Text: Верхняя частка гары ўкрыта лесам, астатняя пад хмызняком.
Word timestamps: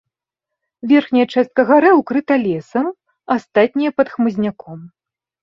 Верхняя 0.91 1.25
частка 1.33 1.61
гары 1.71 1.91
ўкрыта 1.99 2.33
лесам, 2.47 2.85
астатняя 3.37 3.91
пад 4.01 4.07
хмызняком. 4.17 4.79